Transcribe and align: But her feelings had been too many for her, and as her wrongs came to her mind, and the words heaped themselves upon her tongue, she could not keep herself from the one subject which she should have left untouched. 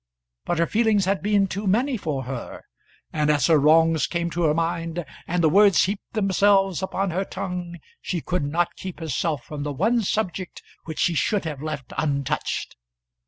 But 0.45 0.57
her 0.57 0.65
feelings 0.65 1.05
had 1.05 1.21
been 1.21 1.45
too 1.45 1.67
many 1.67 1.95
for 1.95 2.23
her, 2.23 2.63
and 3.13 3.29
as 3.29 3.45
her 3.45 3.59
wrongs 3.59 4.07
came 4.07 4.31
to 4.31 4.41
her 4.45 4.53
mind, 4.55 5.05
and 5.27 5.43
the 5.43 5.47
words 5.47 5.83
heaped 5.83 6.13
themselves 6.13 6.81
upon 6.81 7.11
her 7.11 7.23
tongue, 7.23 7.77
she 8.01 8.19
could 8.19 8.43
not 8.43 8.75
keep 8.75 8.99
herself 8.99 9.43
from 9.43 9.61
the 9.61 9.71
one 9.71 10.01
subject 10.01 10.63
which 10.85 10.97
she 10.97 11.13
should 11.13 11.45
have 11.45 11.61
left 11.61 11.93
untouched. 11.99 12.77